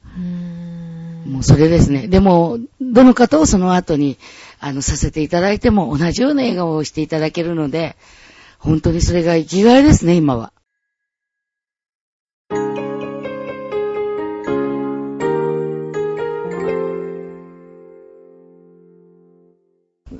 [1.25, 2.09] もうそれですね。
[2.09, 4.19] でも、どの方をその後に、
[4.61, 7.97] あの、させていただいても同じような笑顔をしていただけるので、
[8.59, 10.53] 本当にそれが生きがいですね、今は。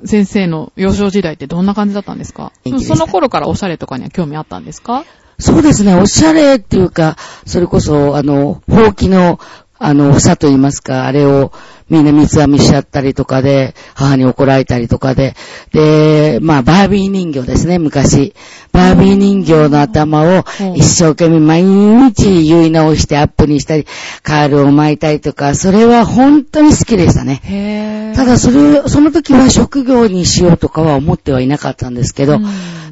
[0.07, 2.51] 先生の幼少時代ってどんな感じだったんですか？
[2.63, 5.03] その頃からおしゃれとかには興味あったんですか？
[5.39, 9.39] そうですね、おしゃれっていうか、それこそ、あの、ほうきの、
[9.85, 11.51] あの、房と言いますか、あれを
[11.89, 15.35] みんな三つ編みしちゃったりとかで、母に怒られたりとかで、
[15.71, 18.33] で、まあ、バービー人形ですね、昔。
[18.71, 23.85] バービー人形の頭をうん一生懸命毎日結い直してアップにしたり、
[24.23, 28.13] カールを巻いたりとか、それは本当に好きでしたね。
[28.15, 32.43] ただ、それ、その時は職業にしようとかは思ってはいなかったんですけど、うん。
[32.43, 32.49] や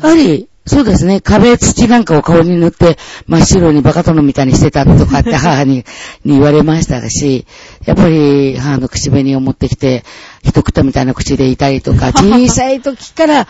[0.10, 2.97] はり、そうですね、壁土なんかを顔に塗って
[3.28, 5.84] 真っ白にバカ殿みたいにしてたとかって 母に
[6.23, 7.45] に言われましたし、
[7.86, 10.06] やっぱり母の口紅を持ってきて、
[10.41, 13.47] 一口みたいな口でいたりとか、 小さい時から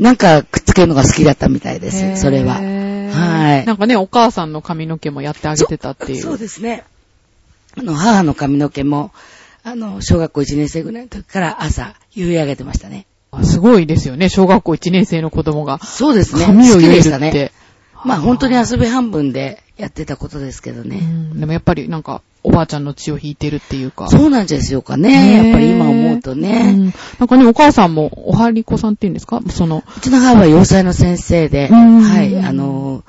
[0.00, 2.54] なんかくっつけるのが好きだったみたいです、それは。
[2.54, 2.60] は
[3.62, 6.22] いなんかね、お母さんの髪の毛もやってあげてたっていう。
[6.22, 6.84] そうですね。
[7.78, 9.12] あの、母の髪の毛も、
[9.62, 13.06] あの、小学校1年生ぐらいの時から朝、結い上げてましたね。
[13.40, 15.78] あすごいですよね、小学校1年生の子供が。
[15.78, 16.44] そうですね。
[16.46, 16.96] 髪を入れるって。
[16.96, 17.52] でしたね。
[18.04, 20.98] まあ本当に遊び半分でやってたことですけどうね。
[20.98, 24.08] ん、でもやっぱりなんか、おばあちゃんの血を引いてるっていうか。
[24.08, 25.08] そうなんですよかね。
[25.10, 26.70] ねやっぱり今思うとうね。
[26.72, 29.42] んなんかね、お母さんも、おはりこさんって言うんですか？
[29.50, 33.02] その、うちの母は洋裁の先生で、うんはい、あの、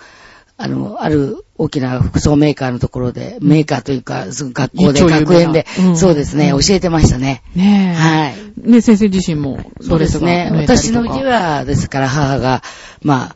[0.59, 7.43] あの、ある大きな服装メーカーのところで、メーカーというか、学校で、学園で、うんそうですね、うん教えてましたね。
[7.55, 7.99] ねえ。
[7.99, 8.71] はい。
[8.71, 10.49] ね、先生自身も、そうですね。
[10.51, 12.63] 私の家は、ですから母が、
[13.03, 13.35] ま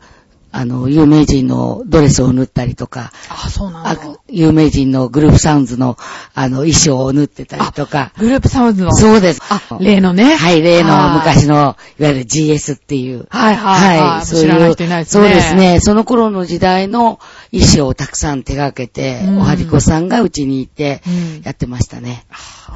[0.54, 4.02] あの、有名人のドレスを縫ったりとか、あ、そうなんあだ。
[4.28, 5.96] 有名人のグループサウンズの、
[6.34, 8.94] あの、衣装を縫ってたりとか、グループサウンズの。
[8.94, 9.40] そうです。
[9.48, 10.36] あ、例のね。
[10.36, 11.54] はい、例のはい昔の、
[11.98, 13.26] いわゆる GS っていう。
[13.30, 15.80] はいはいはいそういう知らない人いないですねそうですね。
[15.80, 17.18] その頃の時代の
[17.50, 22.24] 衣装をたくさん手掛けて、うんおはりこさんがうちにいてうん、やってましたね。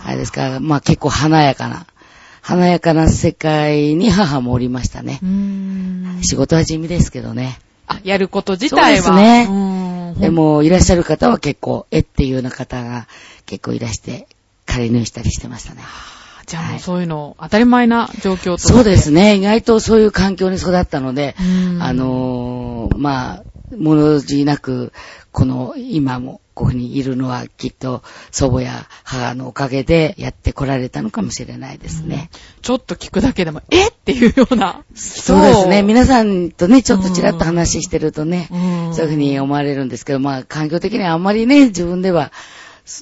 [0.04, 1.86] あれですから、まあ結構華やかな、
[2.40, 5.20] 華やかな世界に母もおりましたね。
[6.22, 7.58] 仕事は地味ですけどね。
[7.86, 9.02] あ、やること自体は。
[9.02, 9.52] そうですねう
[10.18, 13.06] んで、も、いらっしゃる方は結構、えっていうような方が
[13.44, 14.26] 結構いらして、
[14.64, 15.82] 仮縫いしたりしてましたね。
[16.46, 18.58] じゃあそういうの、当たり前な状況と。
[18.58, 19.34] そうですね。
[19.34, 23.44] 意外とそういう環境に育ったので、うんあのーまあ、
[23.76, 24.92] 物じなく、
[25.32, 32.30] この、今も、こういうふうにいるのは、きっと、祖母や母のおかげでやってこられたのかもしれないですね。
[32.62, 34.82] ちょっと聞くだけでも、えっていうような。
[34.94, 35.82] そうですね。
[35.82, 38.56] 皆さんとね、ちょっとちらっと話してるとね、う
[38.90, 42.32] んそういうふうに思われるんですけど、まあ、環境的にはあんまりね、自分では、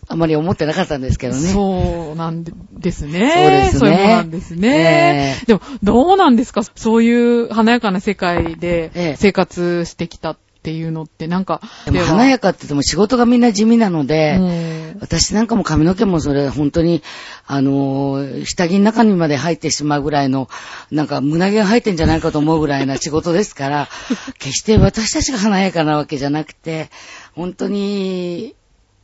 [0.08, 1.40] あまり思ってなかったんですけどね。
[1.52, 2.50] そうなんで
[2.90, 3.30] すね。
[3.34, 5.36] そうですねそういうものなんですね。
[5.42, 6.62] えでも、どうなんですか？
[6.74, 17.02] そういう華やかな世界ええで生活してきたっっていうのってなんか、でも華やかって言っても仕事がみんな地味なので、うん私なんかも髪の毛もそれ本当に、
[17.46, 20.48] あのー下着の中にまで入ってしまうぐらいの、
[20.90, 23.88] なんか胸毛が入ってんじゃないかと思うぐらいな仕事ですから、
[24.38, 26.88] 決して私たちが華やかなわけじゃなくて、
[27.34, 28.54] 本当に、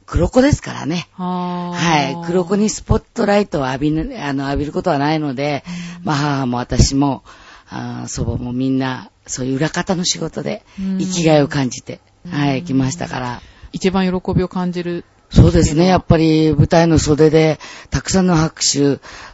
[0.06, 1.08] 黒子ですからね。
[1.12, 2.16] ははい。
[2.26, 5.62] 黒子にスポットライトを浴びぬ、あの、浴びることはないので、
[6.02, 7.22] まあ母も私も、
[7.70, 13.42] あー祖母もみんな、そういう裏方の仕事でうん、生きがいを感じて、はい、来ましたから。
[13.72, 15.04] 一番喜びを感じる。
[15.30, 15.86] そうですね。
[15.86, 18.80] やっぱり舞台の袖で、たくさんの拍手、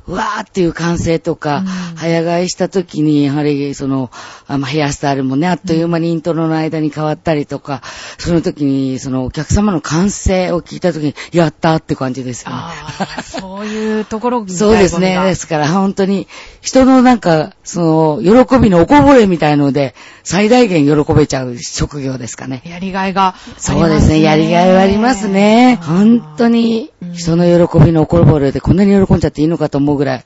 [0.06, 4.10] うわーっていう歓声とか、うん早替えした時に、やはり、その、
[4.46, 7.82] あまあヘアスタイルもね、あっという間にイントロの間に変わったりとか、
[8.18, 12.56] その時に、そのお客様の歓声を聞いた時に、やったーって感じですよね。
[12.56, 12.72] あ
[13.18, 15.18] あ、そういうところにそうですね。
[15.24, 16.28] ですから、本当に、
[16.60, 22.60] 人のなんか、その、喜びのおこぼれみたいので、最大限喜べちゃう職業ですかね。
[22.66, 23.54] やりがいがね。
[23.56, 24.20] そうですね。
[24.20, 25.78] やりがいはありますね。
[25.86, 30.24] 本当にうん、人の喜びのおこぼれでこんなに喜んじゃっていいのかと思うぐらい、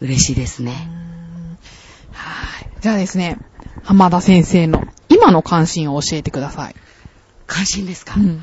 [0.00, 0.88] 嬉しいですね。
[2.12, 2.68] はい。
[2.80, 3.38] じゃあですね、
[3.82, 6.74] 浜田先生の今の関心を教えてください。
[7.46, 8.42] 関心ですか、うん。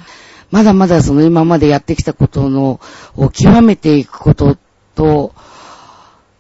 [0.52, 2.80] まだまだその今までやってきたことの、
[3.16, 4.58] を極めていくこと
[4.96, 5.34] と、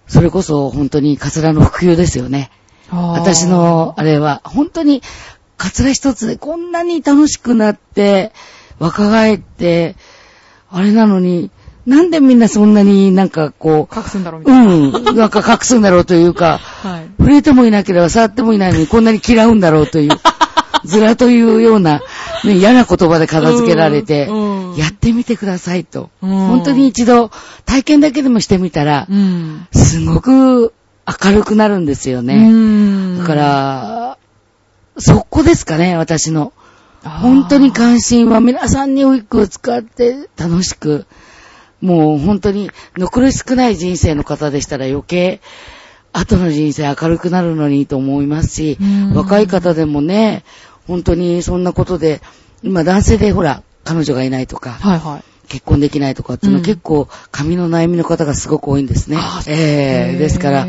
[0.07, 2.51] それこそ本当にカツラの普及ですよね。
[2.91, 5.03] 私の、あれは、本当に、
[5.57, 8.31] カツラ一つでこんなに楽しくなって、
[8.79, 9.95] 若返って、
[10.71, 11.51] あれなのに、
[11.85, 14.73] なんでみんなそんなになんかこ隠すんだろうみう、たいな。
[14.73, 17.09] うん、なんか隠すんだろうというか、はい。
[17.17, 20.11] 触れてもいなければ触ってもいないのにこんなに嫌うんだろうという、
[20.85, 22.01] ずらというような、
[22.45, 24.29] ね、嫌な言葉で片付けられて
[24.77, 26.09] やってみてくださいと。
[26.21, 27.31] うん本当に一度
[27.65, 29.67] 体験だけでもしてみたらう、ん。
[29.73, 30.73] すごく
[31.23, 32.51] 明るくなるんですよね。
[32.51, 34.17] ねだか、ら、
[34.97, 36.53] そこですかね、私の。
[37.03, 41.05] 本当に関心は皆さんにウィッグを使って楽しく、
[41.81, 45.41] もう本当に残り少ない人生の方でしたら余計、
[46.11, 50.43] 後の人生明るくなるのにと思いますしうん、若い方でもね、
[50.87, 52.21] 本当にそんなことで、
[52.63, 55.23] 今男性でほら、彼女がいないとか、はいはい。
[55.47, 59.41] 結婚できないとかっていうのはうん結構髪の悩みの方がすごく多いんですねあ。
[59.47, 60.67] ええですから、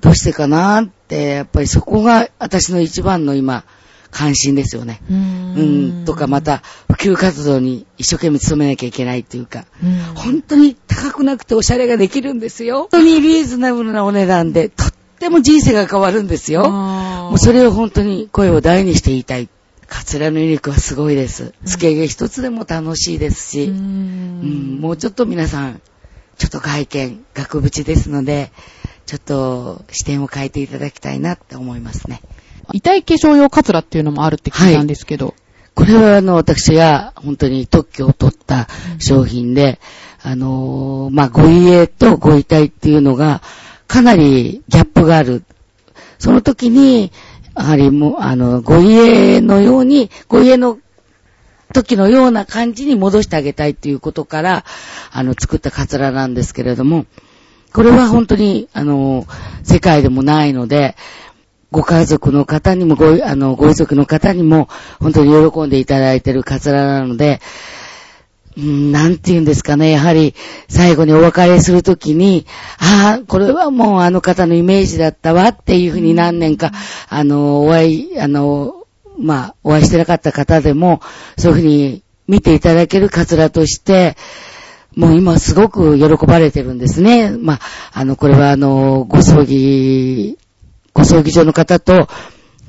[0.00, 3.64] どうしてかなって、やっぱりそこが私の一番の今、
[4.10, 5.00] 関心ですよね。
[5.10, 12.82] ううん、とかま、た、普及活動に一生懸命努めなきゃいけないっていうか、うん本当に高くなくておしゃれができるんですよ。
[12.82, 16.68] 本当にリーズナブルなお値段で、とっても人生が変わるんですよ。
[16.70, 19.48] もうそれを本当に声を大にして言いたい。
[19.86, 21.52] カツラの威力はすごいです。
[21.64, 25.80] つけ毛一つでも楽しいですし、ううんんもうちょっと皆さん、
[26.38, 28.52] ちょっと外見、額縁ですので、
[29.06, 32.22] ちょっと視点を変えていただきたいなって思いますね。
[32.72, 35.34] 遺体化粧用カツラっていうのもあるって聞いたんですけど。
[35.74, 39.80] これはあの、私が本当に特許を取った商品で、
[40.22, 43.40] あのーまあ、ご遺影とご遺体っていうのが、
[43.86, 45.42] かなりギャップがある。
[46.18, 47.12] その時に、
[47.56, 50.78] やはりもう、あの、ご遺影のように、ご遺影の
[51.72, 54.64] 時のような感じに戻してあげたいっていうことから、
[55.12, 57.06] あの、作ったカツラなんですけれども、
[57.72, 59.26] これは本当に、あの、
[59.62, 60.96] 世界でもないので、
[61.70, 64.68] ご家族の方にも、ご、あの、ご遺族の方にも、
[65.00, 67.40] 本当に喜んでいただいているカツラなので、
[68.56, 70.34] うんなんて言うんですかね、やはり、
[70.68, 72.46] 最後にお別れするときに、
[72.78, 76.72] ああ、これはもうあの方のイメージだったわっていうふうに何年か、
[77.08, 78.74] あの、お会い、あの、
[79.18, 81.00] まあ、お会いしてなかった方でも、
[81.38, 84.16] そういうふうに見ていただけるカツラとして、
[84.96, 87.30] もう今すごく喜ばれてるんですね。
[87.30, 87.60] まあ、
[87.92, 90.36] あの、これはあの、ご葬儀、
[90.92, 92.08] ご葬儀場の方と、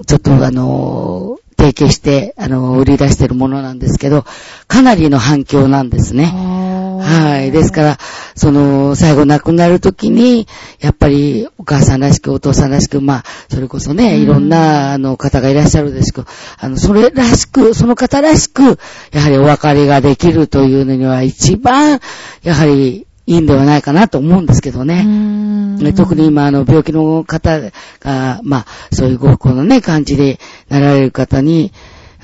[0.07, 4.25] ちょっとあの、提携して、あの、売り出してるものなんですけど、
[4.67, 6.25] かなりの反響なんですね。
[6.25, 7.51] はい。
[7.51, 7.97] ですから、
[8.36, 10.47] その、最後亡くなるときに、
[10.79, 16.27] やっぱり、お母さんらしく、お父さんらしく、まあ、それこそね、うんいろんな、あの、方がいらっしゃるですけど、
[16.60, 18.79] あの、それらしく、その方らしく、
[19.12, 21.99] やはりお別れができるというのには、一番、
[22.43, 25.06] やはり、いいんではないかなと思うんですけどね。
[25.06, 27.62] ね特に今、あの、病気の方
[28.02, 31.72] が、まあ、そういうごこのね、感じでなられる方に、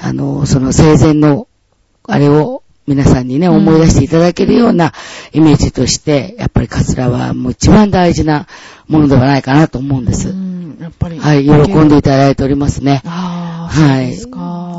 [0.02, 1.48] あの、その生前の、
[2.04, 4.92] あれを皆さんにね、うん思い出していただけるような
[5.32, 8.48] イメージとして、やっぱりカツラはもう一番大事な
[8.88, 10.34] ものではないかなと思うんです。
[10.80, 11.20] やっぱり。
[11.20, 11.52] はい、喜
[11.86, 13.02] んでいただいておりますね。
[13.06, 13.37] あ
[13.68, 14.18] はい。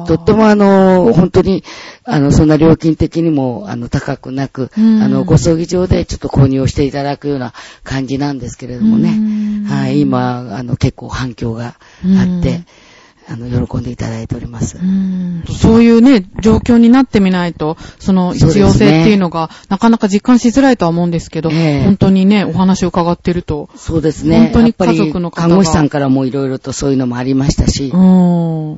[0.07, 1.64] とってもあの、本当に、
[2.05, 5.03] あの、そんな料金的にも、あの、高くなく、うん。
[5.03, 7.53] あの、ご葬儀場でちょっと購入をしていただくような
[7.84, 9.68] 感じなんですけれどもね。
[9.68, 12.62] はい、今、あの、結構反響があって、
[13.30, 14.78] あの、喜んでいただいております。
[14.78, 24.38] うんそういうね、状況になってみないと、その必要性っていうのが、なかなか実感しづらいとは思うんですけど、ええ本当にね、お話を伺ってると、そうですね。
[24.38, 28.70] 本当に家族の方が看護師さんからもいろいろとそういうのもありましたし、うん。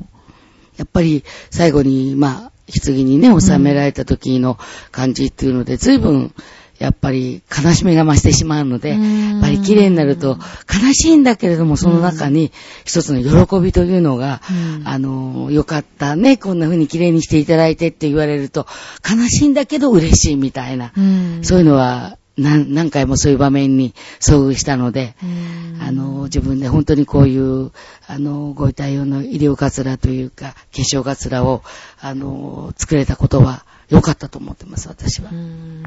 [0.77, 2.51] やっぱり最後に、まあ、
[2.83, 4.57] 棺にね、収められた時の
[4.91, 6.33] 感じっていうので、随分、
[6.81, 9.29] やっぱり悲しみが増してしまうので、うん。
[9.33, 12.51] やっぱり綺麗になると悲しいんだけれども、その中に
[12.85, 14.87] 一つの喜びというのが、うん。
[14.87, 18.65] あの、よかったね、こんな風に綺麗にしていただいてって言われると、
[19.07, 21.39] 悲しいんだけど嬉しいみたいな、うん。
[21.43, 25.77] そういうのは何何回もそういう場面に遭遇したので、うん。
[25.83, 27.71] あの、自分で本当にこういう、
[28.07, 31.61] あの、ご遺体用の医療カツラというか、化粧カツラを、
[31.99, 35.29] あの、作れたことは良かったと思ってます、私は。
[35.31, 35.35] う。
[35.35, 35.83] ん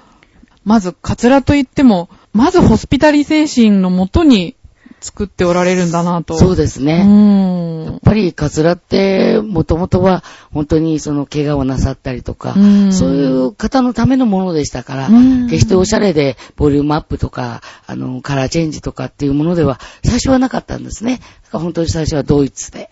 [0.64, 4.56] まず、カツラといっても、まずホスピタリ精神のもとに
[5.04, 6.36] 作っておられるんだなと。
[6.36, 7.04] そうですうね。
[7.04, 21.20] んやっぱりカツラって、もともとは本当にその怪我をなさったりとか、うんそういう方のためのものでしたから、うん決しておしゃれでボリュームアップとか、あの、カラーチェンジとかっていうものでは最初はなかったんですね。
[21.52, 22.88] 本当に最初はドイツで、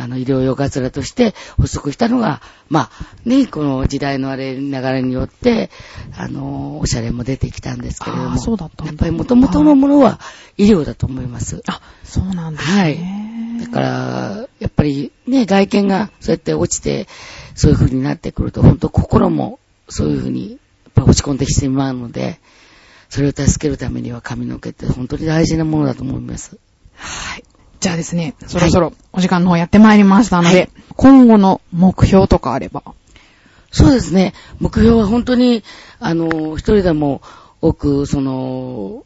[0.00, 5.70] あの、医療用カツラとして発足したのが、まあ、ね、この時代のあれ、流れによって、
[6.16, 10.20] あの、おしゃれも出てきたんですけれども、そうだったやっぱり元々のものは
[10.56, 11.62] 医療だと思います。
[11.66, 13.60] あ、そうなんですはいね。。
[13.60, 17.06] だから、やっぱりね、外見がそうやって落ちて、
[17.54, 20.58] そういう風になってくると、本当心もそういう風に、やっ
[20.94, 22.40] ぱり落ち込んできてしまうので、
[23.10, 26.58] それを助けるためには髪の毛って本当に大事なものだと思います。
[26.94, 27.44] はい。
[27.80, 30.70] じゃあですね、そろそろお時間の方やってまいりましたので、はい
[31.00, 32.82] 今後の目標とかあれば。
[33.70, 34.34] そうですね。
[34.58, 35.64] 目標は本当に、
[35.98, 37.22] あの、一人でも
[37.62, 39.04] 多く、その、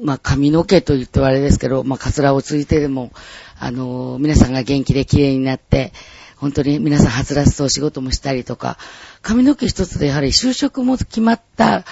[0.00, 3.12] まあ、髪の毛と言ってはあれですけど、まあ、カツラをついてでも、
[3.58, 5.92] あの、皆さんが元気で綺麗になって、
[6.36, 8.78] 本当に皆さんはつらつとお仕事もしたりとか、
[9.20, 11.84] 髪の毛一つでやはり就職も決まった、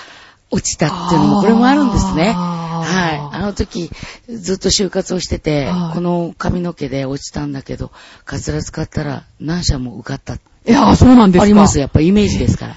[0.50, 2.34] 落ちたっていうのも、これもあるんですね。
[2.82, 3.18] はい。
[3.32, 3.90] あの時、
[4.28, 7.90] ずっと就活をしてて、はいこの髪の毛で落ちたんだけど、
[8.24, 11.44] カツラ使ったら何社も受かったいやー、そうなんですか。
[11.44, 11.78] あります。
[11.78, 12.76] やっぱイメージですから。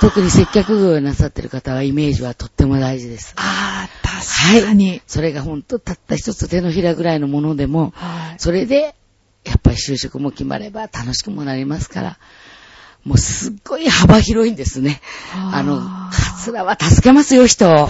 [0.00, 3.34] 特に接客業をなさってる方はイメージはとっても大事です。
[3.36, 5.00] あー、確かに。
[5.06, 8.38] それがほんとたった一つ手のひらぐらいのものでも、はい。
[8.38, 8.94] それで、
[9.44, 12.18] やっぱり就職も決まれば楽しくもなりますから、
[13.04, 15.00] もうすっごい幅広いんですね。
[15.34, 16.10] あの、カ
[16.42, 17.88] ツラは助けますよ、人を。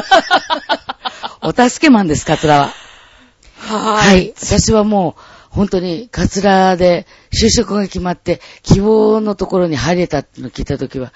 [1.42, 2.72] お助けマンです、カツラは。
[3.58, 4.32] ははい。
[4.36, 11.12] 私はもう、本当に、カツラで就職が決まって、希望のところに入れたってのを聞いたときは、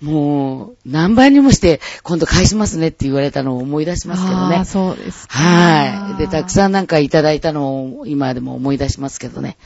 [0.00, 4.64] もう、何倍にもして、今度返しますねって言われたのを思い出しますけどねあー。
[4.64, 5.38] そうですか。
[5.38, 6.18] はい。
[6.18, 9.56] で、たくさんなんかいただいたのを今でも思い出しますけどね。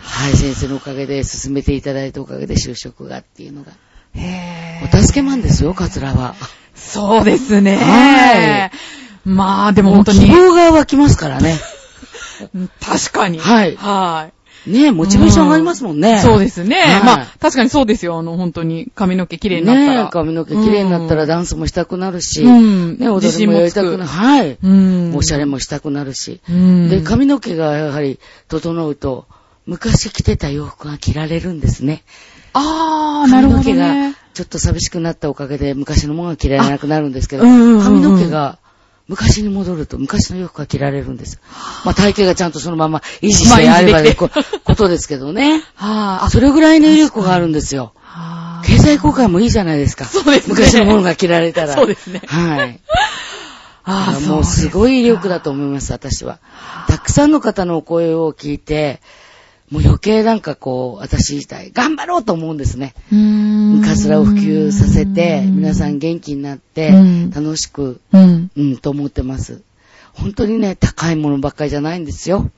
[0.00, 3.72] はい、先生のおかげで進めていただいたおかげで就職がっていうのが。
[4.16, 6.34] お助けマンですよ、カツラは。
[6.74, 7.76] そうですね。
[7.76, 8.70] はい
[9.28, 10.20] まあ、でも本当に。
[10.20, 11.58] 希望が湧きますからね。
[12.54, 13.38] う ん確かに。
[13.38, 14.34] はいはい。
[14.66, 16.20] ねモチベーション上がりますもんね。
[16.20, 16.76] そうですね。
[16.76, 18.18] はいまあ、確かにそうですよ。
[18.18, 20.04] あの、本当に髪の毛綺麗になったら。
[20.04, 24.02] ね髪の毛綺麗になったらダンスもしたくなるし、うんね、踊りもやりたくなる。
[24.04, 24.58] 自はい。
[24.62, 25.12] うん。
[25.14, 26.40] おしゃれもしたくなるし。
[26.48, 26.88] うん。
[26.88, 29.26] で、髪の毛がやはり整うと、
[29.66, 32.02] 昔着てた洋服が着られるんですね。
[32.54, 34.16] あー、なるほど髪の毛ねが。
[34.32, 38.58] ちょっと寂しくなったおかげで昔のものが着られなくなるんですけど、あうんうんうん髪の毛が
[39.06, 41.40] 昔に戻ると昔の洋服が着られるんです。
[41.84, 44.30] まあ体型がちゃんとそのまま維持してあればね、こ
[44.64, 45.62] ことですけどね。
[45.76, 47.92] はあ、それぐらいの威力があるんですよ。
[48.64, 50.06] 経済効果もいいじゃないですか。
[50.06, 51.74] そうですね昔のものが着られたら。
[51.74, 52.80] そうですねはい。
[53.86, 56.38] あーもうすごい威力だと思思います、私は。
[56.88, 59.02] たくさんの方のお声を聞いて、
[59.70, 62.94] もう余計なんかこう、私自体、頑張ろうと思うんですね。
[63.12, 63.16] う。
[63.16, 63.82] ん。
[63.82, 68.50] カツラを普及させて、皆さん元気になってうん、楽しく、うん。
[68.56, 69.62] うん、と思ってます。
[70.12, 72.50] 本当にね、高いものばっかりじゃないんですよ。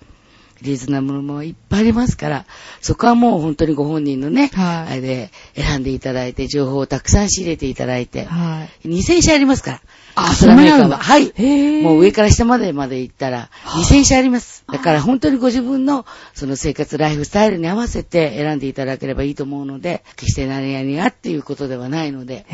[0.62, 2.46] リーズナブルもいっぱいありますから、
[2.80, 8.88] そこはもう本当にご本人のね、はいあれで選んでいただいて、情報をたくさん仕入れていただいて、はい。
[8.88, 9.80] 2000社ありますから。
[10.14, 10.98] あカツラメーカーは。
[10.98, 11.82] はい。
[11.82, 14.64] もう上から下までまで行ったら、2000社あります。
[14.72, 22.46] だから本当にご自分のその生活、ライフスタイルに合わせて選んでいただければいいと思うので、決して何々がっていうことではないので、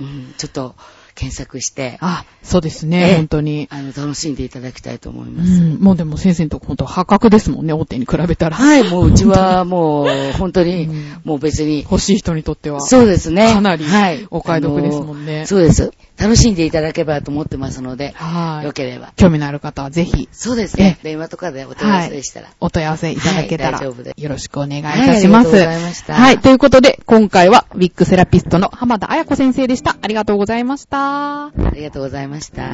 [0.00, 0.74] うん、ちょっと
[1.14, 3.68] 検索して、あ、そうですえね、え本当に。
[3.70, 5.60] あの、楽しんでいただきたいと思いうます。
[5.60, 8.56] ん、もうでも先生のとこ本当破格ですもんね、大手に比べたら。
[8.56, 12.80] はい、もううちはもう本当にうん、もう別に、欲しい人にとっては。
[12.80, 13.52] そうですね。
[13.52, 15.92] かなりはいお買い得ですもんねそうです。
[16.18, 18.66] 楽しんでいただければと思ってますので、はい。
[18.66, 19.12] よければ。
[19.16, 20.98] 興味のある方はぜひそうですね。
[21.00, 22.48] え電話とかでお問い合わせでしたら。
[22.60, 25.48] お問い合わせいただけたら、はい大丈夫ですよろしくお願いいたはいします。
[25.48, 26.38] ありがとうございましたはい。
[26.38, 29.96] ということで、今回は、ウィッグセラピストの浜田彩子先生でした。
[30.00, 31.46] ありがとうございました。
[31.46, 32.64] ありがとうございました。